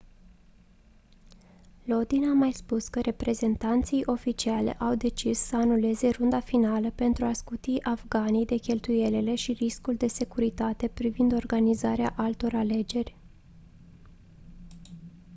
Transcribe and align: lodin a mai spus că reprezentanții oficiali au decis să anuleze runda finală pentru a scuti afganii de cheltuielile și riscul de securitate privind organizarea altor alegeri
lodin 1.85 2.25
a 2.29 2.33
mai 2.33 2.51
spus 2.51 2.87
că 2.87 3.01
reprezentanții 3.01 4.03
oficiali 4.05 4.73
au 4.77 4.95
decis 4.95 5.39
să 5.39 5.55
anuleze 5.55 6.09
runda 6.09 6.39
finală 6.39 6.91
pentru 6.91 7.25
a 7.25 7.33
scuti 7.33 7.83
afganii 7.83 8.45
de 8.45 8.55
cheltuielile 8.57 9.35
și 9.35 9.51
riscul 9.51 9.95
de 9.95 10.07
securitate 10.07 10.87
privind 10.87 11.33
organizarea 11.33 12.13
altor 12.17 12.53
alegeri 12.53 13.15